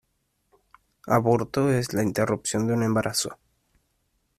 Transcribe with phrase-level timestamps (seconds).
[1.05, 3.37] Aborto es la interrupción de un embarazo.